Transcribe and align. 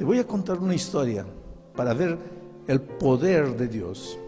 te 0.00 0.06
voy 0.06 0.18
a 0.18 0.26
contar 0.26 0.58
una 0.58 0.74
historia 0.74 1.26
para 1.76 1.92
ver 1.92 2.16
el 2.66 2.80
poder 2.80 3.54
de 3.54 3.68
Dios. 3.68 4.18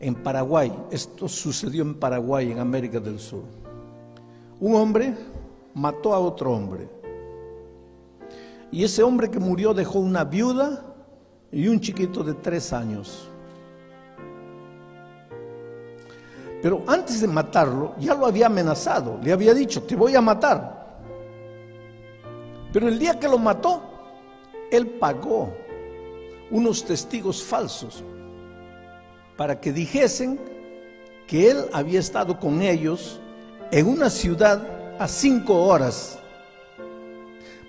En 0.00 0.16
Paraguay, 0.16 0.72
esto 0.90 1.28
sucedió 1.28 1.84
en 1.84 1.94
Paraguay, 1.94 2.50
en 2.50 2.58
América 2.58 2.98
del 2.98 3.20
Sur. 3.20 3.44
Un 4.58 4.74
hombre 4.74 5.14
mató 5.72 6.14
a 6.14 6.18
otro 6.18 6.52
hombre. 6.52 6.88
Y 8.72 8.82
ese 8.82 9.04
hombre 9.04 9.30
que 9.30 9.38
murió 9.38 9.72
dejó 9.72 10.00
una 10.00 10.24
viuda 10.24 10.82
y 11.52 11.68
un 11.68 11.78
chiquito 11.78 12.24
de 12.24 12.34
tres 12.34 12.72
años. 12.72 13.28
Pero 16.60 16.82
antes 16.88 17.20
de 17.20 17.28
matarlo, 17.28 17.94
ya 18.00 18.16
lo 18.16 18.26
había 18.26 18.46
amenazado, 18.46 19.20
le 19.22 19.32
había 19.32 19.54
dicho, 19.54 19.84
te 19.84 19.94
voy 19.94 20.16
a 20.16 20.20
matar. 20.20 20.75
Pero 22.76 22.88
el 22.88 22.98
día 22.98 23.18
que 23.18 23.26
lo 23.26 23.38
mató, 23.38 23.80
él 24.70 24.86
pagó 24.86 25.50
unos 26.50 26.84
testigos 26.84 27.42
falsos 27.42 28.04
para 29.34 29.58
que 29.58 29.72
dijesen 29.72 30.38
que 31.26 31.50
él 31.50 31.70
había 31.72 32.00
estado 32.00 32.38
con 32.38 32.60
ellos 32.60 33.18
en 33.70 33.86
una 33.86 34.10
ciudad 34.10 34.60
a 34.98 35.08
cinco 35.08 35.54
horas. 35.54 36.18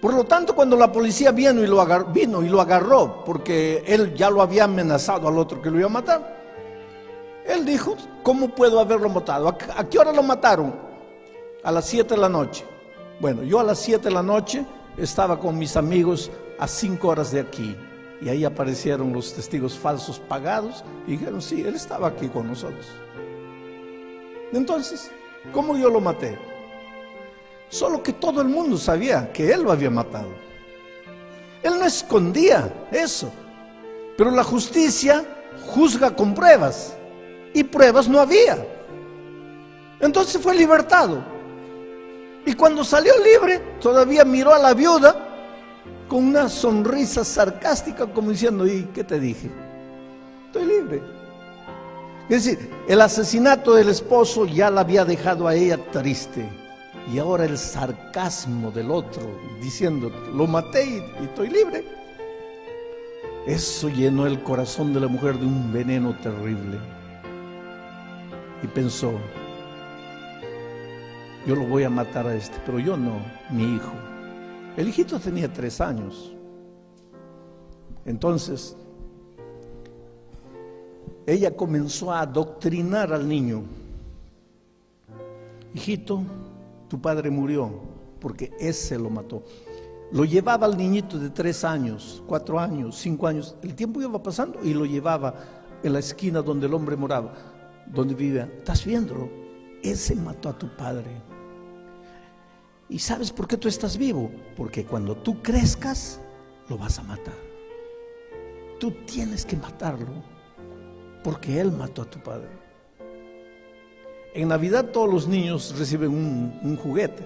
Por 0.01 0.13
lo 0.13 0.25
tanto, 0.25 0.53
cuando 0.53 0.75
la 0.75 0.91
policía 0.91 1.31
vino 1.31 1.63
y 1.63 1.67
lo 1.67 1.79
agarró, 1.79 2.07
vino 2.07 2.43
y 2.43 2.49
lo 2.49 2.59
agarró 2.59 3.23
porque 3.23 3.85
él 3.87 4.13
ya 4.13 4.29
lo 4.29 4.41
había 4.41 4.65
amenazado 4.65 5.29
al 5.29 5.37
otro 5.37 5.61
que 5.61 5.71
lo 5.71 5.77
iba 5.77 5.87
a 5.87 5.89
matar, 5.89 6.37
él 7.45 7.63
dijo, 7.63 7.95
¿cómo 8.23 8.49
puedo 8.49 8.77
haberlo 8.77 9.07
matado? 9.07 9.47
¿A 9.47 9.85
qué 9.85 9.99
hora 9.99 10.11
lo 10.11 10.21
mataron? 10.21 10.75
A 11.63 11.71
las 11.71 11.85
siete 11.85 12.15
de 12.15 12.19
la 12.19 12.27
noche. 12.27 12.65
Bueno, 13.21 13.43
yo 13.43 13.61
a 13.61 13.63
las 13.63 13.79
siete 13.79 14.09
de 14.09 14.13
la 14.13 14.21
noche 14.21 14.65
estaba 14.97 15.39
con 15.39 15.57
mis 15.57 15.77
amigos 15.77 16.31
a 16.59 16.67
cinco 16.67 17.09
horas 17.09 17.31
de 17.31 17.39
aquí. 17.39 17.75
Y 18.19 18.29
ahí 18.29 18.45
aparecieron 18.45 19.13
los 19.13 19.33
testigos 19.33 19.77
falsos 19.77 20.19
pagados 20.19 20.83
y 21.05 21.11
dijeron, 21.11 21.41
sí, 21.41 21.61
él 21.61 21.75
estaba 21.75 22.07
aquí 22.07 22.27
con 22.27 22.47
nosotros. 22.47 22.87
Entonces, 24.51 25.11
¿cómo 25.53 25.77
yo 25.77 25.89
lo 25.89 26.01
maté? 26.01 26.37
Solo 27.69 28.01
que 28.01 28.13
todo 28.13 28.41
el 28.41 28.47
mundo 28.47 28.77
sabía 28.77 29.31
que 29.31 29.51
él 29.51 29.61
lo 29.61 29.71
había 29.71 29.89
matado. 29.89 30.29
Él 31.61 31.77
no 31.77 31.85
escondía 31.85 32.87
eso. 32.91 33.31
Pero 34.17 34.31
la 34.31 34.43
justicia 34.43 35.23
juzga 35.67 36.15
con 36.15 36.33
pruebas. 36.33 36.95
Y 37.53 37.63
pruebas 37.63 38.07
no 38.07 38.19
había. 38.19 38.65
Entonces 39.99 40.41
fue 40.41 40.55
libertado. 40.55 41.36
Y 42.47 42.53
cuando 42.53 42.81
salió 42.81 43.11
libre, 43.21 43.59
todavía 43.81 44.23
miró 44.23 44.53
a 44.53 44.57
la 44.57 44.73
viuda 44.73 45.13
con 46.07 46.27
una 46.27 46.47
sonrisa 46.47 47.25
sarcástica 47.25 48.07
como 48.07 48.31
diciendo, 48.31 48.65
¿y 48.65 48.85
qué 48.93 49.03
te 49.03 49.19
dije? 49.19 49.51
Estoy 50.45 50.65
libre. 50.65 51.03
Es 52.29 52.45
decir, 52.45 52.71
el 52.87 53.01
asesinato 53.01 53.73
del 53.73 53.89
esposo 53.89 54.45
ya 54.45 54.69
la 54.69 54.79
había 54.79 55.03
dejado 55.03 55.45
a 55.45 55.55
ella 55.55 55.77
triste. 55.91 56.49
Y 57.13 57.19
ahora 57.19 57.43
el 57.43 57.57
sarcasmo 57.57 58.71
del 58.71 58.91
otro, 58.91 59.23
diciendo, 59.61 60.09
lo 60.33 60.47
maté 60.47 60.85
y, 60.85 61.25
estoy 61.25 61.49
libre. 61.49 61.83
Eso 63.45 63.89
llenó 63.89 64.25
el 64.25 64.41
corazón 64.41 64.93
de 64.93 65.01
la 65.01 65.09
mujer 65.09 65.37
de 65.37 65.45
un 65.45 65.73
veneno 65.73 66.17
terrible. 66.23 66.79
Y 68.63 68.67
pensó, 68.67 69.11
yo 71.47 71.55
lo 71.55 71.65
voy 71.65 71.83
a 71.83 71.89
matar 71.89 72.27
a 72.27 72.35
este, 72.35 72.57
pero 72.65 72.77
yo 72.77 72.97
no, 72.97 73.21
mi 73.49 73.75
hijo. 73.75 73.93
El 74.75 74.89
hijito 74.89 75.17
tenía 75.17 75.51
tres 75.51 75.79
años. 75.79 76.35
Entonces, 78.05 78.75
ella 81.25 81.55
comenzó 81.55 82.11
a 82.11 82.19
adoctrinar 82.21 83.13
al 83.13 83.25
niño. 83.25 83.63
Hijito, 85.73 86.21
tu 86.89 86.99
padre 86.99 87.29
murió 87.29 87.71
porque 88.19 88.51
ese 88.59 88.99
lo 88.99 89.09
mató. 89.09 89.41
Lo 90.11 90.25
llevaba 90.25 90.65
al 90.65 90.75
niñito 90.75 91.17
de 91.17 91.29
tres 91.29 91.63
años, 91.63 92.21
cuatro 92.27 92.59
años, 92.59 92.97
cinco 92.97 93.25
años. 93.25 93.55
El 93.61 93.73
tiempo 93.73 94.01
iba 94.01 94.21
pasando 94.21 94.59
y 94.63 94.73
lo 94.73 94.85
llevaba 94.85 95.33
en 95.81 95.93
la 95.93 95.99
esquina 95.99 96.41
donde 96.41 96.67
el 96.67 96.73
hombre 96.73 96.97
moraba, 96.97 97.33
donde 97.87 98.15
vivía. 98.15 98.51
¿Estás 98.57 98.83
viendo? 98.83 99.29
Ese 99.81 100.13
mató 100.13 100.49
a 100.49 100.57
tu 100.57 100.67
padre. 100.75 101.36
¿Y 102.89 102.99
sabes 102.99 103.31
por 103.31 103.47
qué 103.47 103.57
tú 103.57 103.67
estás 103.67 103.97
vivo? 103.97 104.31
Porque 104.55 104.85
cuando 104.85 105.15
tú 105.15 105.41
crezcas, 105.41 106.21
lo 106.69 106.77
vas 106.77 106.99
a 106.99 107.03
matar. 107.03 107.35
Tú 108.79 108.91
tienes 109.05 109.45
que 109.45 109.57
matarlo, 109.57 110.23
porque 111.23 111.59
él 111.59 111.71
mató 111.71 112.03
a 112.03 112.09
tu 112.09 112.19
padre. 112.19 112.49
En 114.33 114.49
Navidad 114.49 114.91
todos 114.91 115.11
los 115.11 115.27
niños 115.27 115.77
reciben 115.77 116.11
un, 116.11 116.77
juguete. 116.77 117.25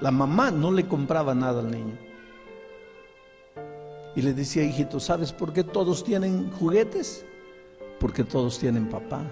La 0.00 0.10
mamá 0.10 0.50
no 0.50 0.72
le 0.72 0.86
compraba 0.86 1.34
nada 1.34 1.60
al 1.60 1.70
niño. 1.70 1.96
Y 4.16 4.22
le 4.22 4.34
decía, 4.34 4.64
hijito, 4.64 5.00
¿sabes 5.00 5.32
por 5.32 5.52
qué 5.52 5.64
todos 5.64 6.04
tienen 6.04 6.50
juguetes? 6.52 7.24
Porque 8.00 8.24
todos 8.24 8.58
tienen 8.58 8.88
papá. 8.88 9.22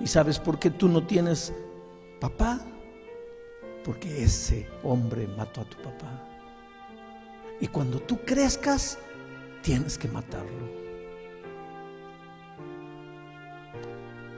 ¿Y 0.00 0.06
sabes 0.06 0.38
por 0.38 0.58
qué 0.58 0.70
tú 0.70 0.88
no 0.88 1.06
tienes 1.06 1.52
papá? 2.20 2.60
Porque 3.88 4.22
ese 4.22 4.68
hombre 4.82 5.26
mató 5.34 5.62
a 5.62 5.64
tu 5.64 5.78
papá. 5.78 6.22
Y 7.58 7.68
cuando 7.68 7.98
tú 8.00 8.18
crezcas, 8.18 8.98
tienes 9.62 9.96
que 9.96 10.06
matarlo. 10.08 10.68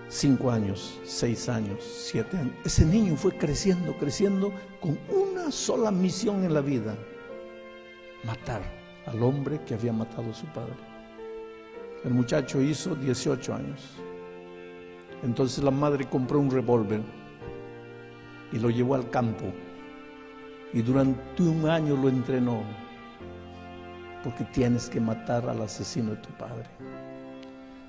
Cinco 0.06 0.52
años, 0.52 1.00
seis 1.04 1.48
años, 1.48 1.82
siete 1.82 2.36
años. 2.36 2.54
Ese 2.64 2.86
niño 2.86 3.16
fue 3.16 3.36
creciendo, 3.36 3.98
creciendo 3.98 4.52
con 4.80 4.96
una 5.08 5.50
sola 5.50 5.90
misión 5.90 6.44
en 6.44 6.54
la 6.54 6.60
vida. 6.60 6.96
Matar 8.22 8.62
al 9.06 9.20
hombre 9.20 9.60
que 9.66 9.74
había 9.74 9.92
matado 9.92 10.30
a 10.30 10.34
su 10.34 10.46
padre. 10.46 10.76
El 12.04 12.14
muchacho 12.14 12.60
hizo 12.60 12.94
18 12.94 13.52
años. 13.52 13.80
Entonces 15.24 15.64
la 15.64 15.72
madre 15.72 16.08
compró 16.08 16.38
un 16.38 16.52
revólver 16.52 17.02
y 18.52 18.58
lo 18.58 18.70
llevó 18.70 18.94
al 18.94 19.10
campo. 19.10 19.46
Y 20.72 20.82
durante 20.82 21.42
un 21.42 21.68
año 21.68 21.96
lo 21.96 22.08
entrenó. 22.08 22.62
Porque 24.22 24.44
tienes 24.44 24.88
que 24.88 25.00
matar 25.00 25.48
al 25.48 25.62
asesino 25.62 26.10
de 26.10 26.16
tu 26.16 26.30
padre. 26.30 26.68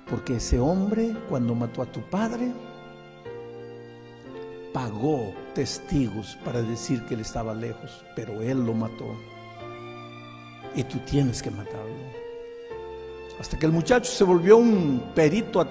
Porque 0.08 0.36
ese 0.36 0.58
hombre, 0.58 1.14
cuando 1.28 1.54
mató 1.54 1.82
a 1.82 1.86
tu 1.86 2.00
padre, 2.02 2.52
pagó 4.72 5.34
testigos 5.54 6.38
para 6.44 6.62
decir 6.62 7.04
que 7.04 7.14
él 7.14 7.20
estaba 7.20 7.54
lejos, 7.54 8.04
pero 8.16 8.40
él 8.40 8.64
lo 8.64 8.72
mató. 8.72 9.14
Y 10.74 10.84
tú 10.84 10.98
tienes 11.00 11.42
que 11.42 11.50
matarlo. 11.50 12.22
Hasta 13.38 13.58
que 13.58 13.66
el 13.66 13.72
muchacho 13.72 14.10
se 14.10 14.24
volvió 14.24 14.56
un 14.56 15.12
perito 15.14 15.66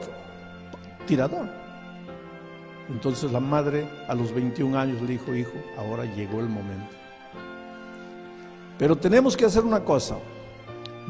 tirador. 1.07 1.60
Entonces 2.91 3.31
la 3.31 3.39
madre 3.39 3.87
a 4.07 4.13
los 4.13 4.33
21 4.33 4.77
años 4.77 5.01
le 5.01 5.13
dijo, 5.13 5.33
hijo, 5.33 5.53
ahora 5.77 6.03
llegó 6.05 6.39
el 6.39 6.49
momento. 6.49 6.93
Pero 8.77 8.97
tenemos 8.97 9.37
que 9.37 9.45
hacer 9.45 9.63
una 9.63 9.83
cosa. 9.83 10.17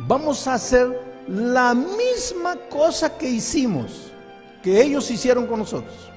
Vamos 0.08 0.48
a 0.48 0.54
hacer 0.54 1.00
la 1.28 1.74
misma 1.74 2.56
cosa 2.70 3.18
que 3.18 3.30
hicimos, 3.30 4.12
que 4.62 4.82
ellos 4.82 5.10
hicieron 5.10 5.48
con 5.48 5.60
nosotros. 5.60 6.12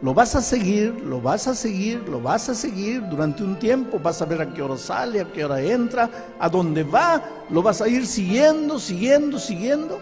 Lo 0.00 0.14
vas 0.14 0.34
a 0.34 0.40
seguir, 0.40 1.00
lo 1.04 1.20
vas 1.20 1.46
a 1.46 1.54
seguir, 1.54 2.08
lo 2.08 2.20
vas 2.20 2.48
a 2.48 2.54
seguir 2.54 3.06
durante 3.08 3.44
un 3.44 3.56
tiempo. 3.58 4.00
Vas 4.00 4.20
a 4.20 4.24
ver 4.24 4.40
a 4.40 4.52
qué 4.52 4.60
hora 4.60 4.76
sale, 4.76 5.20
a 5.20 5.32
qué 5.32 5.44
hora 5.44 5.60
entra, 5.60 6.10
a 6.40 6.48
dónde 6.48 6.82
va. 6.82 7.22
Lo 7.50 7.62
vas 7.62 7.80
a 7.80 7.88
ir 7.88 8.04
siguiendo, 8.06 8.80
siguiendo, 8.80 9.38
siguiendo. 9.38 10.00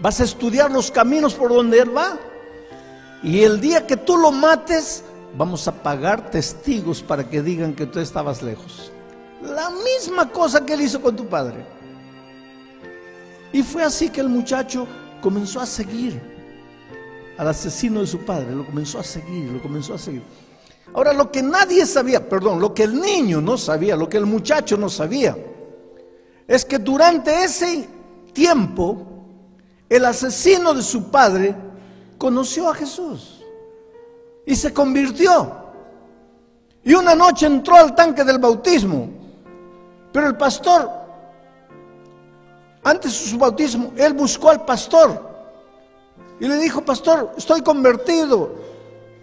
Vas 0.00 0.20
a 0.20 0.24
estudiar 0.24 0.70
los 0.70 0.90
caminos 0.90 1.34
por 1.34 1.50
donde 1.50 1.78
él 1.78 1.96
va. 1.96 2.18
Y 3.22 3.42
el 3.42 3.60
día 3.60 3.86
que 3.86 3.96
tú 3.96 4.16
lo 4.16 4.30
mates, 4.30 5.02
vamos 5.36 5.66
a 5.68 5.72
pagar 5.72 6.30
testigos 6.30 7.02
para 7.02 7.28
que 7.28 7.42
digan 7.42 7.74
que 7.74 7.86
tú 7.86 7.98
estabas 7.98 8.42
lejos. 8.42 8.92
La 9.42 9.70
misma 9.70 10.30
cosa 10.30 10.64
que 10.64 10.74
él 10.74 10.82
hizo 10.82 11.00
con 11.00 11.16
tu 11.16 11.26
padre. 11.26 11.64
Y 13.52 13.62
fue 13.62 13.82
así 13.82 14.10
que 14.10 14.20
el 14.20 14.28
muchacho 14.28 14.86
comenzó 15.20 15.60
a 15.60 15.66
seguir 15.66 16.20
al 17.36 17.48
asesino 17.48 18.00
de 18.00 18.06
su 18.06 18.18
padre, 18.24 18.54
lo 18.54 18.66
comenzó 18.66 18.98
a 18.98 19.04
seguir, 19.04 19.50
lo 19.50 19.62
comenzó 19.62 19.94
a 19.94 19.98
seguir. 19.98 20.22
Ahora, 20.94 21.12
lo 21.12 21.30
que 21.30 21.42
nadie 21.42 21.86
sabía, 21.86 22.28
perdón, 22.28 22.60
lo 22.60 22.74
que 22.74 22.84
el 22.84 23.00
niño 23.00 23.40
no 23.40 23.56
sabía, 23.56 23.94
lo 23.94 24.08
que 24.08 24.16
el 24.16 24.26
muchacho 24.26 24.76
no 24.76 24.88
sabía, 24.88 25.36
es 26.46 26.64
que 26.64 26.78
durante 26.78 27.44
ese 27.44 27.88
tiempo, 28.32 29.06
el 29.88 30.04
asesino 30.04 30.74
de 30.74 30.82
su 30.82 31.10
padre 31.10 31.54
conoció 32.18 32.68
a 32.68 32.74
Jesús 32.74 33.44
y 34.44 34.54
se 34.54 34.74
convirtió. 34.74 35.66
Y 36.82 36.94
una 36.94 37.14
noche 37.14 37.46
entró 37.46 37.76
al 37.76 37.94
tanque 37.94 38.24
del 38.24 38.38
bautismo 38.38 39.08
Pero 40.12 40.28
el 40.28 40.36
pastor, 40.36 40.90
antes 42.82 43.12
de 43.12 43.30
su 43.30 43.38
bautismo, 43.38 43.92
él 43.96 44.12
buscó 44.12 44.50
al 44.50 44.64
pastor 44.64 45.28
y 46.40 46.46
le 46.46 46.56
dijo, 46.56 46.80
pastor, 46.82 47.34
estoy 47.36 47.62
convertido. 47.62 48.54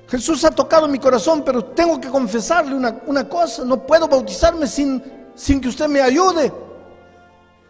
Jesús 0.08 0.44
ha 0.46 0.52
tocado 0.52 0.88
mi 0.88 1.00
corazón, 1.00 1.44
pero 1.44 1.64
tengo 1.64 2.00
que 2.00 2.10
confesarle 2.10 2.76
una, 2.76 3.28
cosa, 3.28 3.64
no 3.66 3.86
puedo 3.88 4.08
bautizarme 4.08 4.68
sin, 4.68 5.02
sin 5.34 5.60
que 5.60 5.70
usted 5.70 5.88
me 5.88 6.02
ayude. 6.02 6.52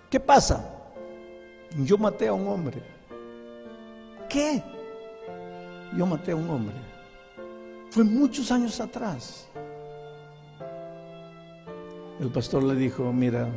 ¿Qué 0.09 0.19
pasa? 0.19 0.65
Yo 1.77 1.97
maté 1.97 2.27
a 2.27 2.33
un 2.33 2.47
hombre. 2.47 2.81
¿Qué? 4.27 4.61
Yo 5.95 6.05
maté 6.05 6.31
a 6.31 6.35
un 6.35 6.49
hombre. 6.49 6.75
Fue 7.89 8.03
muchos 8.03 8.51
años 8.51 8.79
atrás. 8.81 9.47
El 12.19 12.29
pastor 12.29 12.63
le 12.63 12.75
dijo, 12.75 13.11
mira, 13.13 13.47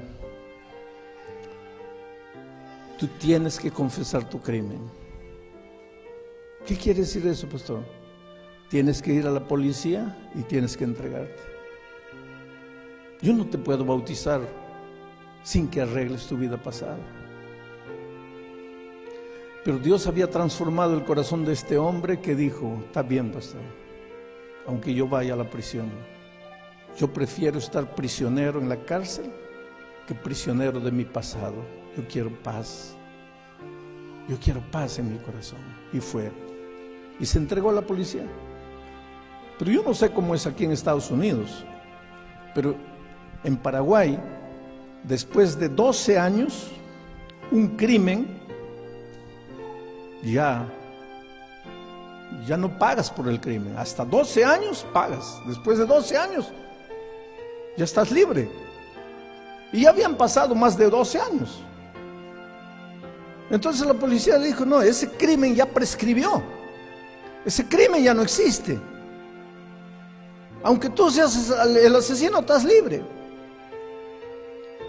tú 2.98 3.06
tienes 3.18 3.58
que 3.58 3.70
confesar 3.70 4.28
tu 4.28 4.40
crimen. 4.40 4.80
¿Qué 6.66 6.76
quiere 6.76 7.00
decir 7.00 7.26
eso, 7.26 7.48
pastor? 7.48 7.82
Tienes 8.68 9.00
que 9.00 9.12
ir 9.12 9.26
a 9.26 9.30
la 9.30 9.46
policía 9.46 10.16
y 10.34 10.42
tienes 10.42 10.76
que 10.76 10.84
entregarte. 10.84 11.42
Yo 13.22 13.32
no 13.32 13.46
te 13.46 13.58
puedo 13.58 13.84
bautizar 13.84 14.40
sin 15.42 15.68
que 15.68 15.80
arregles 15.80 16.26
tu 16.26 16.36
vida 16.36 16.62
pasada. 16.62 17.17
Pero 19.68 19.80
Dios 19.80 20.06
había 20.06 20.30
transformado 20.30 20.94
el 20.94 21.04
corazón 21.04 21.44
de 21.44 21.52
este 21.52 21.76
hombre 21.76 22.20
que 22.20 22.34
dijo, 22.34 22.82
está 22.86 23.02
bien, 23.02 23.30
pastor, 23.30 23.60
aunque 24.66 24.94
yo 24.94 25.06
vaya 25.06 25.34
a 25.34 25.36
la 25.36 25.44
prisión, 25.44 25.90
yo 26.96 27.12
prefiero 27.12 27.58
estar 27.58 27.94
prisionero 27.94 28.62
en 28.62 28.70
la 28.70 28.82
cárcel 28.86 29.30
que 30.06 30.14
prisionero 30.14 30.80
de 30.80 30.90
mi 30.90 31.04
pasado. 31.04 31.56
Yo 31.94 32.08
quiero 32.08 32.30
paz. 32.42 32.96
Yo 34.26 34.38
quiero 34.42 34.62
paz 34.70 35.00
en 35.00 35.12
mi 35.12 35.18
corazón. 35.18 35.60
Y 35.92 36.00
fue. 36.00 36.32
Y 37.20 37.26
se 37.26 37.36
entregó 37.36 37.68
a 37.68 37.74
la 37.74 37.82
policía. 37.82 38.24
Pero 39.58 39.70
yo 39.70 39.82
no 39.82 39.92
sé 39.92 40.10
cómo 40.12 40.34
es 40.34 40.46
aquí 40.46 40.64
en 40.64 40.72
Estados 40.72 41.10
Unidos. 41.10 41.62
Pero 42.54 42.74
en 43.44 43.58
Paraguay, 43.58 44.18
después 45.04 45.58
de 45.60 45.68
12 45.68 46.18
años, 46.18 46.70
un 47.50 47.76
crimen 47.76 48.37
ya 50.22 50.66
ya 52.46 52.56
no 52.56 52.78
pagas 52.78 53.10
por 53.10 53.28
el 53.28 53.40
crimen. 53.40 53.76
Hasta 53.76 54.04
12 54.04 54.44
años 54.44 54.86
pagas. 54.92 55.40
Después 55.46 55.78
de 55.78 55.86
12 55.86 56.16
años 56.16 56.46
ya 57.76 57.84
estás 57.84 58.10
libre. 58.10 58.50
Y 59.72 59.82
ya 59.82 59.90
habían 59.90 60.16
pasado 60.16 60.54
más 60.54 60.76
de 60.76 60.88
12 60.88 61.20
años. 61.20 61.60
Entonces 63.50 63.86
la 63.86 63.94
policía 63.94 64.38
dijo, 64.38 64.64
no, 64.64 64.82
ese 64.82 65.10
crimen 65.10 65.54
ya 65.54 65.66
prescribió. 65.66 66.42
Ese 67.44 67.66
crimen 67.66 68.02
ya 68.02 68.12
no 68.12 68.22
existe. 68.22 68.78
Aunque 70.62 70.90
tú 70.90 71.10
seas 71.10 71.50
el 71.50 71.94
asesino, 71.94 72.40
estás 72.40 72.64
libre. 72.64 73.02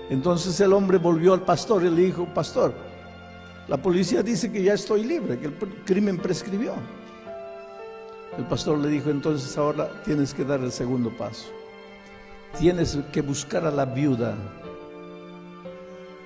Entonces 0.10 0.60
el 0.60 0.74
hombre 0.74 0.98
volvió 0.98 1.34
al 1.34 1.42
pastor 1.42 1.86
y 1.86 1.90
le 1.90 2.02
dijo, 2.02 2.26
pastor, 2.34 2.74
la 3.70 3.78
policía 3.78 4.24
dice 4.24 4.52
que 4.52 4.64
ya 4.64 4.74
estoy 4.74 5.04
libre, 5.04 5.38
que 5.38 5.46
el 5.46 5.54
crimen 5.86 6.18
prescribió. 6.18 6.74
El 8.36 8.46
pastor 8.46 8.80
le 8.80 8.90
dijo, 8.90 9.12
entonces 9.12 9.56
ahora 9.60 10.02
tienes 10.04 10.34
que 10.34 10.44
dar 10.44 10.60
el 10.62 10.72
segundo 10.72 11.16
paso. 11.16 11.52
Tienes 12.58 12.98
que 13.12 13.22
buscar 13.22 13.66
a 13.68 13.72
la 13.72 13.86
viuda 13.86 14.36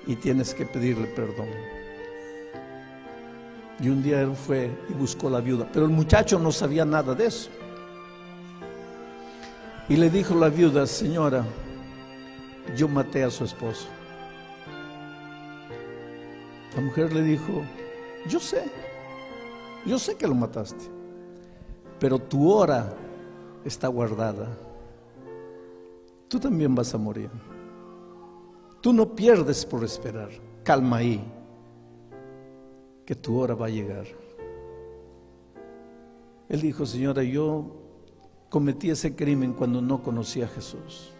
y 0.08 0.16
tienes 0.16 0.54
que 0.54 0.66
pedirle 0.66 1.08
perdón. 1.08 1.50
Y 3.82 3.90
un 3.90 4.02
día 4.02 4.22
él 4.22 4.36
fue 4.36 4.72
y 4.90 4.94
buscó 4.94 5.28
a 5.28 5.32
la 5.32 5.42
viuda, 5.42 5.68
pero 5.74 5.86
el 5.86 5.92
muchacho 5.92 6.40
no 6.40 6.50
sabía 6.50 6.86
nada 6.86 7.14
de 7.14 7.26
eso. 7.26 7.50
Y 9.90 9.98
le 9.98 10.10
dijo 10.10 10.34
la 10.34 10.48
viuda, 10.48 10.88
señora, 10.88 11.44
yo 12.78 12.88
maté 12.88 13.22
a 13.26 13.30
su 13.30 13.44
esposo. 13.44 13.90
Mujer 16.84 17.14
le 17.14 17.22
dijo, 17.22 17.64
yo 18.28 18.42
sé, 18.42 18.66
yo 19.86 19.98
sé 19.98 20.16
que 20.16 20.28
lo 20.28 20.36
mataste, 20.36 20.84
pero 21.98 22.20
tu 22.20 22.52
hora 22.52 22.94
está 23.64 23.88
guardada. 23.88 24.50
Tú 26.28 26.42
también 26.42 26.76
vas 26.76 26.94
a 26.94 26.98
morir. 26.98 27.30
Tú 28.82 28.92
no 28.92 29.16
pierdes 29.16 29.66
por 29.66 29.86
esperar. 29.86 30.28
Calma 30.62 30.98
ahí, 30.98 31.24
que 33.06 33.16
tu 33.16 33.40
hora 33.40 33.56
va 33.56 33.68
a 33.68 33.70
llegar. 33.70 34.06
Él 36.50 36.60
dijo, 36.60 36.86
señora, 36.86 37.24
yo 37.24 37.78
cometí 38.50 38.90
ese 38.90 39.16
crimen 39.16 39.54
cuando 39.54 39.82
no 39.82 40.04
conocí 40.04 40.42
a 40.42 40.50
Jesús, 40.50 41.14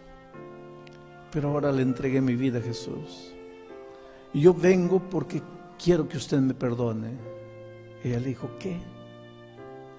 pero 1.32 1.48
ahora 1.48 1.72
le 1.72 1.80
entregué 1.80 2.20
mi 2.20 2.36
vida 2.36 2.58
a 2.58 2.62
Jesús. 2.62 3.34
Yo 4.34 4.52
vengo 4.52 4.98
porque 4.98 5.40
quiero 5.82 6.08
que 6.08 6.16
usted 6.16 6.38
me 6.38 6.54
perdone. 6.54 7.12
Ella 8.02 8.20
dijo, 8.20 8.50
¿qué? 8.58 8.78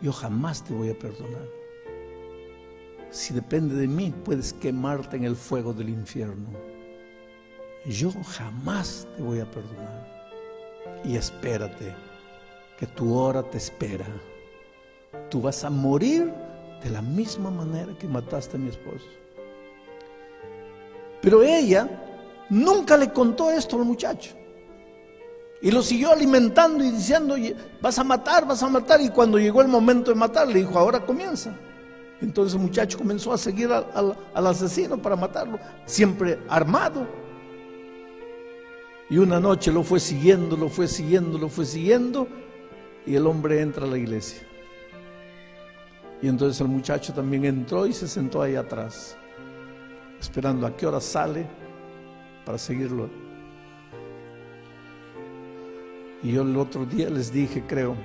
Yo 0.02 0.12
jamás 0.12 0.64
te 0.64 0.74
voy 0.74 0.90
a 0.90 0.98
perdonar. 0.98 1.48
Si 3.10 3.34
depende 3.34 3.76
de 3.76 3.88
mí, 3.88 4.14
puedes 4.24 4.54
quemarte 4.54 5.18
en 5.18 5.24
el 5.24 5.36
fuego 5.36 5.74
del 5.74 5.90
infierno. 5.90 6.50
Yo 7.86 8.12
jamás 8.12 9.08
te 9.16 9.24
voy 9.24 9.40
a 9.40 9.50
perdonar. 9.50 10.32
Y 11.04 11.16
espérate, 11.16 11.96
que 12.78 12.88
tu 12.88 13.16
hora 13.16 13.44
te 13.44 13.58
espera. 13.58 14.08
Tú 15.30 15.42
vas 15.42 15.64
a 15.64 15.70
morir 15.70 16.34
de 16.84 16.90
la 16.90 17.02
misma 17.02 17.50
manera 17.50 17.98
que 17.98 18.08
mataste 18.08 18.58
a 18.58 18.60
mi 18.60 18.70
esposo. 18.70 19.06
Pero 21.22 21.42
ella 21.42 22.02
Nunca 22.50 22.96
le 22.96 23.12
contó 23.12 23.50
esto 23.50 23.78
al 23.78 23.86
muchacho. 23.86 24.36
Y 25.66 25.72
lo 25.72 25.82
siguió 25.82 26.12
alimentando 26.12 26.84
y 26.84 26.92
diciendo, 26.92 27.36
vas 27.82 27.98
a 27.98 28.04
matar, 28.04 28.46
vas 28.46 28.62
a 28.62 28.70
matar. 28.70 29.02
Y 29.02 29.10
cuando 29.10 29.40
llegó 29.40 29.64
el 29.64 29.68
momento 29.68 30.12
de 30.12 30.16
matar, 30.16 30.48
le 30.48 30.60
dijo, 30.60 30.78
ahora 30.78 31.04
comienza. 31.04 31.56
Entonces 32.22 32.54
el 32.54 32.62
muchacho 32.62 33.00
comenzó 33.00 33.34
a 33.34 33.38
seguir 33.40 33.72
al, 33.72 34.16
asesino 34.36 34.96
para 35.02 35.16
matarlo, 35.16 35.58
siempre 35.88 36.38
armado. 36.50 37.08
Y 39.10 39.18
una 39.18 39.40
noche 39.40 39.72
lo 39.72 39.82
fue 39.82 40.00
siguiendo, 40.00 40.56
lo 40.56 40.70
fue 40.70 40.88
siguiendo, 40.88 41.40
lo 41.40 41.50
fue 41.50 41.66
siguiendo. 41.66 42.28
Y 43.08 43.16
el 43.16 43.26
hombre 43.26 43.60
entra 43.60 43.86
a 43.86 43.90
la 43.90 43.98
iglesia. 43.98 44.48
Y 46.22 46.28
entonces 46.28 46.62
el 46.62 46.68
muchacho 46.68 47.12
también 47.12 47.44
entró 47.44 47.88
y 47.88 47.94
se 47.94 48.08
sentó 48.08 48.44
ahí 48.44 48.56
atrás, 48.56 49.18
esperando 50.20 50.68
a 50.68 50.78
qué 50.78 50.86
hora 50.86 51.02
sale 51.02 51.48
para 52.46 52.60
seguirlo. 52.60 53.25
Y 56.24 56.32
yo 56.32 56.42
el 56.42 56.58
otro 56.58 56.86
día 56.86 57.10
les 57.10 57.32
dije, 57.32 57.64
creo, 57.68 57.96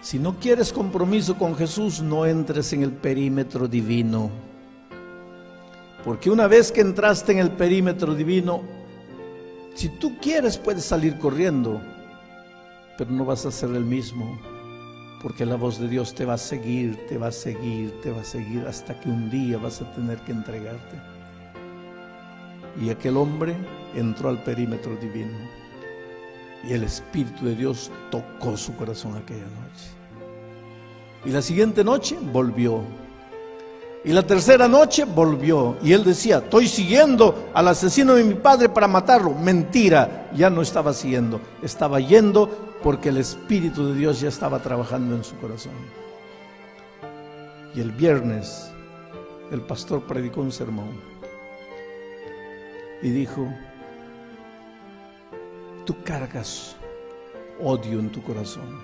si 0.00 0.18
no 0.18 0.38
quieres 0.38 0.72
compromiso 0.72 1.36
con 1.36 1.54
Jesús, 1.54 2.00
no 2.00 2.24
entres 2.24 2.72
en 2.72 2.82
el 2.82 2.92
perímetro 2.92 3.68
divino. 3.68 4.30
Porque 6.04 6.30
una 6.30 6.46
vez 6.46 6.72
que 6.72 6.80
entraste 6.80 7.32
en 7.32 7.38
el 7.38 7.50
perímetro 7.50 8.14
divino, 8.14 8.62
si 9.74 9.88
tú 9.88 10.18
quieres 10.18 10.56
puedes 10.56 10.84
salir 10.84 11.18
corriendo, 11.18 11.82
pero 12.96 13.10
no 13.10 13.26
vas 13.26 13.44
a 13.44 13.50
ser 13.50 13.70
el 13.70 13.84
mismo. 13.84 14.40
Porque 15.22 15.44
la 15.44 15.56
voz 15.56 15.78
de 15.78 15.86
Dios 15.86 16.14
te 16.14 16.24
va 16.24 16.34
a 16.34 16.38
seguir, 16.38 17.06
te 17.06 17.18
va 17.18 17.26
a 17.28 17.32
seguir, 17.32 18.00
te 18.00 18.10
va 18.10 18.22
a 18.22 18.24
seguir 18.24 18.64
hasta 18.66 18.98
que 18.98 19.10
un 19.10 19.30
día 19.30 19.58
vas 19.58 19.82
a 19.82 19.92
tener 19.92 20.18
que 20.20 20.32
entregarte. 20.32 20.96
Y 22.80 22.88
aquel 22.88 23.18
hombre 23.18 23.54
entró 23.94 24.30
al 24.30 24.42
perímetro 24.42 24.96
divino. 24.96 25.36
Y 26.68 26.72
el 26.72 26.84
Espíritu 26.84 27.46
de 27.46 27.54
Dios 27.54 27.90
tocó 28.10 28.56
su 28.56 28.76
corazón 28.76 29.16
aquella 29.16 29.44
noche. 29.44 29.90
Y 31.24 31.30
la 31.30 31.42
siguiente 31.42 31.84
noche 31.84 32.18
volvió. 32.20 32.82
Y 34.04 34.12
la 34.12 34.22
tercera 34.22 34.68
noche 34.68 35.04
volvió. 35.04 35.76
Y 35.82 35.92
él 35.92 36.04
decía, 36.04 36.38
estoy 36.38 36.68
siguiendo 36.68 37.50
al 37.54 37.68
asesino 37.68 38.14
de 38.14 38.24
mi 38.24 38.34
padre 38.34 38.68
para 38.68 38.88
matarlo. 38.88 39.34
Mentira, 39.34 40.30
ya 40.34 40.50
no 40.50 40.62
estaba 40.62 40.92
siguiendo. 40.92 41.40
Estaba 41.62 42.00
yendo 42.00 42.48
porque 42.82 43.10
el 43.10 43.18
Espíritu 43.18 43.88
de 43.88 43.94
Dios 43.94 44.20
ya 44.20 44.28
estaba 44.28 44.60
trabajando 44.60 45.14
en 45.14 45.24
su 45.24 45.36
corazón. 45.36 45.72
Y 47.74 47.80
el 47.80 47.92
viernes 47.92 48.70
el 49.50 49.60
pastor 49.62 50.02
predicó 50.02 50.40
un 50.40 50.52
sermón 50.52 51.00
y 53.02 53.10
dijo, 53.10 53.52
tú 55.84 55.96
cargas 56.04 56.76
odio 57.62 57.98
en 57.98 58.10
tu 58.10 58.22
corazón. 58.22 58.80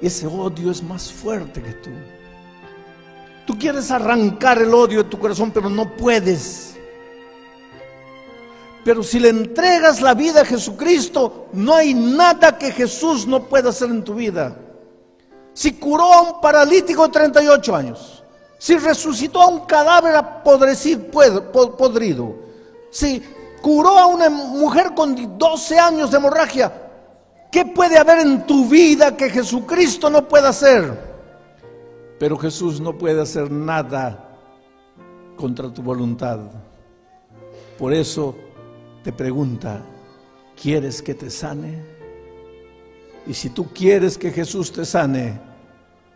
Ese 0.00 0.26
odio 0.26 0.70
es 0.70 0.82
más 0.82 1.12
fuerte 1.12 1.62
que 1.62 1.72
tú. 1.74 1.90
Tú 3.46 3.58
quieres 3.58 3.90
arrancar 3.90 4.58
el 4.58 4.72
odio 4.74 5.02
de 5.02 5.08
tu 5.08 5.18
corazón, 5.18 5.50
pero 5.50 5.68
no 5.68 5.96
puedes. 5.96 6.76
Pero 8.84 9.02
si 9.02 9.20
le 9.20 9.28
entregas 9.28 10.00
la 10.00 10.14
vida 10.14 10.42
a 10.42 10.44
Jesucristo, 10.44 11.48
no 11.52 11.74
hay 11.74 11.94
nada 11.94 12.58
que 12.58 12.72
Jesús 12.72 13.26
no 13.26 13.44
pueda 13.44 13.70
hacer 13.70 13.90
en 13.90 14.02
tu 14.02 14.14
vida. 14.14 14.56
Si 15.52 15.74
curó 15.74 16.12
a 16.12 16.22
un 16.22 16.40
paralítico 16.40 17.06
de 17.06 17.12
38 17.12 17.76
años, 17.76 18.24
si 18.58 18.76
resucitó 18.78 19.42
a 19.42 19.48
un 19.48 19.60
cadáver 19.66 20.42
podrido, 20.42 22.34
si 22.90 23.22
curó 23.62 23.96
a 23.96 24.06
una 24.06 24.28
mujer 24.28 24.92
con 24.94 25.38
12 25.38 25.78
años 25.78 26.10
de 26.10 26.18
hemorragia, 26.18 26.90
¿qué 27.50 27.64
puede 27.64 27.96
haber 27.96 28.18
en 28.18 28.46
tu 28.46 28.68
vida 28.68 29.16
que 29.16 29.30
Jesucristo 29.30 30.10
no 30.10 30.28
pueda 30.28 30.50
hacer? 30.50 31.12
Pero 32.18 32.36
Jesús 32.36 32.80
no 32.80 32.98
puede 32.98 33.22
hacer 33.22 33.50
nada 33.50 34.36
contra 35.36 35.72
tu 35.72 35.82
voluntad. 35.82 36.40
Por 37.78 37.94
eso 37.94 38.36
te 39.02 39.12
pregunta, 39.12 39.80
¿quieres 40.60 41.00
que 41.00 41.14
te 41.14 41.30
sane? 41.30 41.82
Y 43.26 43.34
si 43.34 43.50
tú 43.50 43.68
quieres 43.72 44.18
que 44.18 44.30
Jesús 44.30 44.72
te 44.72 44.84
sane, 44.84 45.40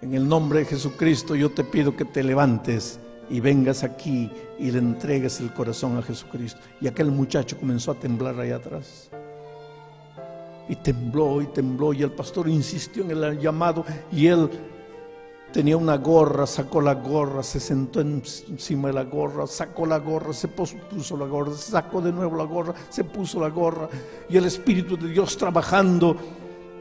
en 0.02 0.14
el 0.14 0.28
nombre 0.28 0.60
de 0.60 0.64
Jesucristo 0.66 1.34
yo 1.34 1.50
te 1.50 1.64
pido 1.64 1.96
que 1.96 2.04
te 2.04 2.22
levantes 2.22 3.00
y 3.28 3.40
vengas 3.40 3.82
aquí 3.82 4.30
y 4.58 4.70
le 4.70 4.78
entregues 4.78 5.40
el 5.40 5.52
corazón 5.52 5.96
a 5.98 6.02
Jesucristo. 6.02 6.60
Y 6.80 6.86
aquel 6.86 7.10
muchacho 7.10 7.58
comenzó 7.58 7.92
a 7.92 7.94
temblar 7.94 8.38
allá 8.38 8.56
atrás. 8.56 9.10
Y 10.68 10.76
tembló 10.76 11.40
y 11.40 11.46
tembló 11.46 11.92
y 11.92 12.02
el 12.02 12.12
pastor 12.12 12.48
insistió 12.48 13.04
en 13.04 13.10
el 13.10 13.38
llamado 13.38 13.84
y 14.10 14.26
él 14.26 14.50
Tenía 15.52 15.76
una 15.76 15.96
gorra, 15.96 16.46
sacó 16.46 16.80
la 16.82 16.94
gorra, 16.94 17.42
se 17.42 17.60
sentó 17.60 18.00
encima 18.00 18.88
de 18.88 18.94
la 18.94 19.04
gorra, 19.04 19.46
sacó 19.46 19.86
la 19.86 19.98
gorra, 19.98 20.32
se 20.32 20.48
puso, 20.48 21.16
la 21.16 21.24
gorra, 21.24 21.54
sacó 21.54 22.02
de 22.02 22.12
nuevo 22.12 22.36
la 22.36 22.44
gorra, 22.44 22.74
se 22.90 23.04
puso 23.04 23.40
la 23.40 23.48
gorra. 23.48 23.88
Y 24.28 24.36
el 24.36 24.44
Espíritu 24.44 24.98
de 24.98 25.08
Dios 25.08 25.36
trabajando, 25.38 26.16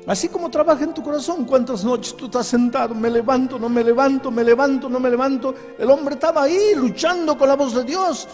así 0.07 0.29
como 0.29 0.50
trabaja 0.50 0.83
en 0.83 0.93
tu 0.93 1.03
corazón. 1.03 1.45
¿Cuántas 1.45 1.83
noches 1.83 2.15
tú 2.15 2.25
estás 2.25 2.47
sentado? 2.47 2.93
Me 2.95 3.09
levanto, 3.09 3.57
no 3.57 3.69
me 3.69 3.83
levanto, 3.83 4.31
me 4.31 4.43
levanto, 4.43 4.89
no 4.89 5.00
me 5.00 5.09
levanto. 5.09 5.53
El 5.77 5.89
hombre 5.89 6.15
estaba 6.15 6.43
ahí 6.43 6.74
luchando 6.75 7.38
con 7.38 7.47
la 7.47 7.55
voz 7.55 7.74
de 7.75 7.83
Dios. 7.83 8.27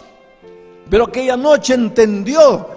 Pero 0.89 1.05
aquella 1.05 1.37
noche 1.37 1.73
entendió 1.73 2.67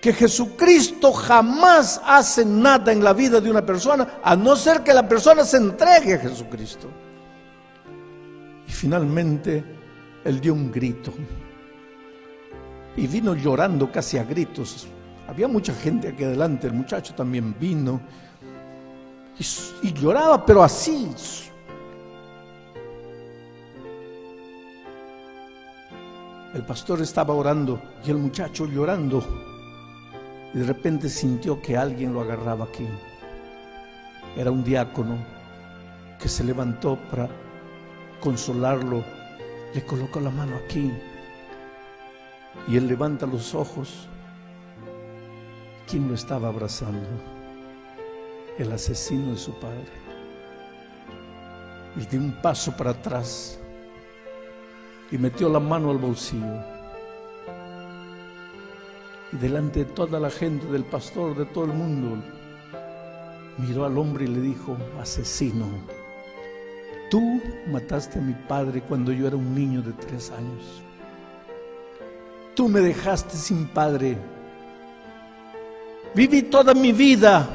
que 0.00 0.12
Jesucristo 0.12 1.12
jamás 1.12 2.00
hace 2.04 2.44
nada 2.44 2.92
en 2.92 3.02
la 3.02 3.12
vida 3.12 3.40
de 3.40 3.50
una 3.50 3.66
persona 3.66 4.20
a 4.22 4.36
no 4.36 4.54
ser 4.54 4.82
que 4.82 4.94
la 4.94 5.08
persona 5.08 5.44
se 5.44 5.56
entregue 5.56 6.14
a 6.14 6.18
Jesucristo. 6.18 6.88
Y 8.66 8.70
finalmente 8.70 9.64
él 10.24 10.40
dio 10.40 10.52
un 10.52 10.70
grito 10.70 11.12
y 12.96 13.06
vino 13.06 13.34
llorando 13.34 13.90
casi 13.90 14.18
a 14.18 14.24
gritos. 14.24 14.88
Había 15.28 15.46
mucha 15.46 15.74
gente 15.74 16.08
aquí 16.08 16.24
adelante, 16.24 16.66
el 16.66 16.72
muchacho 16.72 17.14
también 17.14 17.54
vino 17.60 18.00
y, 19.82 19.92
lloraba, 19.92 20.44
pero 20.44 20.62
así. 20.62 21.10
El 26.54 26.64
pastor 26.64 27.02
estaba 27.02 27.34
orando 27.34 27.80
y 28.04 28.10
el 28.10 28.16
muchacho 28.16 28.66
llorando 28.66 29.22
y 30.54 30.58
de 30.58 30.64
repente 30.64 31.08
sintió 31.10 31.60
que 31.60 31.76
alguien 31.76 32.14
lo 32.14 32.22
agarraba 32.22 32.64
aquí. 32.64 32.88
Era 34.34 34.50
un 34.50 34.64
diácono 34.64 35.18
que 36.18 36.28
se 36.28 36.42
levantó 36.42 36.98
para 37.10 37.28
consolarlo. 38.20 39.04
Le 39.74 39.84
colocó 39.84 40.20
la 40.20 40.30
mano 40.30 40.56
aquí. 40.56 40.90
Y 42.66 42.76
él 42.76 42.88
levanta 42.88 43.26
los 43.26 43.54
ojos. 43.54 44.08
¿Quién 45.88 46.08
lo 46.08 46.14
estaba 46.14 46.48
abrazando? 46.48 47.06
El 48.58 48.72
asesino 48.72 49.32
de 49.32 49.38
su 49.38 49.52
padre. 49.58 49.88
Y 51.96 52.06
dio 52.06 52.20
un 52.20 52.32
paso 52.42 52.76
para 52.76 52.90
atrás 52.90 53.58
y 55.10 55.18
metió 55.18 55.48
la 55.48 55.60
mano 55.60 55.90
al 55.90 55.98
bolsillo 55.98 56.78
y 59.32 59.36
delante 59.36 59.80
de 59.80 59.84
toda 59.92 60.18
la 60.18 60.30
gente, 60.30 60.66
del 60.66 60.84
pastor, 60.84 61.36
de 61.36 61.44
todo 61.46 61.64
el 61.64 61.72
mundo, 61.72 62.22
miró 63.58 63.84
al 63.84 63.98
hombre 63.98 64.24
y 64.24 64.28
le 64.28 64.40
dijo, 64.40 64.76
asesino, 65.00 65.66
tú 67.10 67.40
mataste 67.66 68.18
a 68.18 68.22
mi 68.22 68.32
padre 68.32 68.82
cuando 68.82 69.12
yo 69.12 69.26
era 69.26 69.36
un 69.36 69.54
niño 69.54 69.82
de 69.82 69.92
tres 69.92 70.30
años. 70.30 70.82
Tú 72.54 72.68
me 72.68 72.80
dejaste 72.80 73.36
sin 73.36 73.68
padre. 73.68 74.18
Viví 76.18 76.42
toda 76.42 76.74
mi 76.74 76.90
vida 76.90 77.48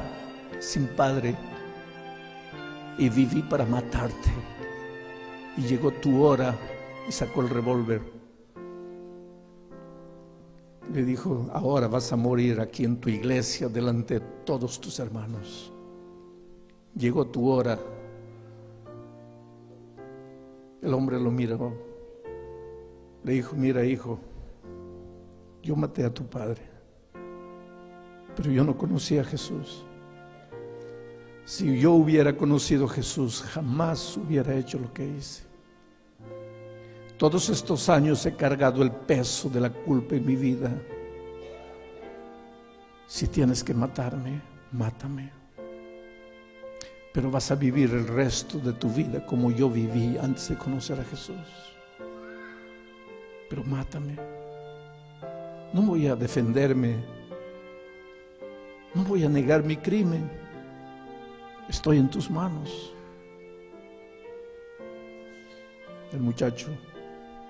sin 0.60 0.88
padre 0.88 1.36
y 2.98 3.10
viví 3.10 3.41
para 3.41 3.65
matarte. 3.65 4.32
Y 5.58 5.63
llegó 5.63 5.91
tu 5.91 6.24
hora 6.24 6.55
y 7.08 7.12
sacó 7.12 7.41
el 7.41 7.50
revólver 7.50 8.24
le 10.93 11.03
dijo, 11.03 11.48
ahora 11.51 11.88
vas 11.88 12.13
a 12.13 12.15
morir 12.15 12.62
aquí 12.62 12.84
en 12.86 12.98
tu 12.98 13.10
iglesia 13.10 13.67
delante 13.67 14.20
de 14.20 14.25
todos 14.46 14.79
tus 14.79 15.00
hermanos. 15.00 15.74
Llegó 16.96 17.25
tu 17.25 17.50
hora. 17.50 17.79
El 20.82 20.93
hombre 20.93 21.20
lo 21.20 21.32
miró. 21.32 21.74
Le 23.24 23.34
dijo, 23.34 23.55
mira 23.55 23.84
hijo, 23.84 24.20
yo 25.63 25.75
maté 25.75 26.03
a 26.03 26.13
tu 26.13 26.25
padre, 26.25 26.62
pero 28.36 28.52
yo 28.52 28.63
no 28.63 28.78
conocía 28.78 29.22
a 29.22 29.25
Jesús. 29.25 29.86
Si 31.46 31.80
yo 31.80 31.92
hubiera 31.92 32.36
conocido 32.36 32.86
a 32.86 32.90
Jesús, 32.90 33.44
jamás 33.44 34.16
hubiera 34.18 34.56
hecho 34.56 34.80
lo 34.80 34.94
que 34.94 35.06
hice. 35.06 35.44
Todos 37.18 37.50
estos 37.50 37.90
años 37.90 38.25
he 38.25 38.36
cargado 38.36 38.82
el 38.82 38.92
peso 38.92 39.50
de 39.50 39.60
la 39.60 39.70
culpa 39.70 40.16
en 40.16 40.25
mi 40.25 40.36
vida. 40.36 40.72
Si 43.06 43.28
tienes 43.28 43.63
que 43.63 43.74
matarme, 43.74 44.42
mátame. 44.72 45.32
Pero 47.13 47.30
vas 47.30 47.52
a 47.52 47.56
vivir 47.56 47.92
el 47.92 48.08
resto 48.08 48.58
de 48.58 48.74
tu 48.74 48.90
vida 48.90 49.25
como 49.25 49.52
yo 49.52 49.70
viví 49.70 50.18
antes 50.18 50.50
de 50.50 50.58
conocer 50.58 51.00
a 51.00 51.04
Jesús. 51.04 51.38
Pero 53.50 53.63
mátame. 53.63 54.18
No 55.74 55.84
voy 55.84 56.08
a 56.08 56.16
defenderme. 56.16 57.23
No 58.93 59.03
voy 59.03 59.23
a 59.23 59.29
negar 59.29 59.63
mi 59.63 59.77
crimen. 59.77 60.29
Estoy 61.67 61.97
en 61.97 62.09
tus 62.09 62.29
manos. 62.29 62.93
El 66.12 66.19
muchacho 66.19 66.67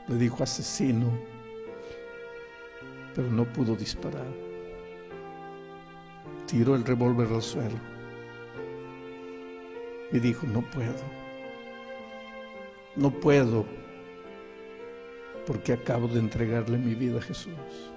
le 0.07 0.15
dijo 0.15 0.41
asesino, 0.41 1.11
pero 3.13 3.29
no 3.29 3.43
pudo 3.51 3.75
disparar. 3.75 4.27
Tiró 6.47 6.75
el 6.75 6.85
revólver 6.85 7.27
al 7.33 7.41
suelo 7.41 7.93
y 10.11 10.19
dijo, 10.19 10.45
no 10.47 10.61
puedo, 10.61 10.93
no 12.95 13.11
puedo, 13.11 13.65
porque 15.45 15.73
acabo 15.73 16.07
de 16.07 16.19
entregarle 16.19 16.77
mi 16.77 16.95
vida 16.95 17.17
a 17.17 17.21
Jesús. 17.21 17.92